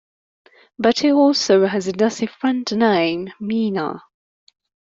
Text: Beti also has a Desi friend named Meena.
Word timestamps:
Beti 0.81 1.11
also 1.13 1.67
has 1.67 1.87
a 1.87 1.91
Desi 1.91 2.27
friend 2.27 2.67
named 2.75 3.33
Meena. 3.39 4.01